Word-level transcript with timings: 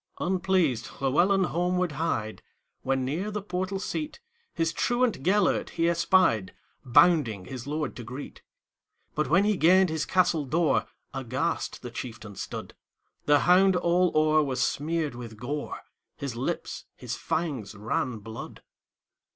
Unpleased 0.19 0.99
Llewelyn 0.99 1.43
homeward 1.43 1.91
hied, 1.91 2.41
When, 2.81 3.05
near 3.05 3.29
the 3.29 3.39
portal 3.43 3.79
seat, 3.79 4.19
His 4.51 4.73
truant 4.73 5.21
Gêlert 5.21 5.69
he 5.69 5.87
espied, 5.87 6.55
Bounding 6.83 7.45
his 7.45 7.67
lord 7.67 7.95
to 7.97 8.03
greet. 8.03 8.41
But, 9.13 9.29
when 9.29 9.43
he 9.43 9.55
gained 9.57 9.89
his 9.89 10.05
castle 10.07 10.45
door, 10.45 10.87
Aghast 11.13 11.83
the 11.83 11.91
chieftain 11.91 12.35
stood; 12.35 12.73
The 13.27 13.41
hound 13.41 13.75
all 13.75 14.11
o'er 14.15 14.41
was 14.41 14.63
smeared 14.63 15.13
with 15.13 15.37
gore, 15.37 15.81
His 16.17 16.35
lips, 16.35 16.85
his 16.95 17.15
fangs, 17.15 17.75
ran 17.75 18.17
blood. 18.21 18.63